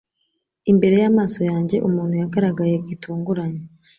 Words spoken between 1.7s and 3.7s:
umuntu yagaragaye gitunguranye